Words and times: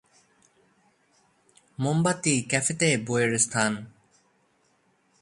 মোমবাতি 1.77 2.35
ক্যাফেতে 2.49 2.89
বইয়ের 3.07 3.31
স্থান 3.39 3.71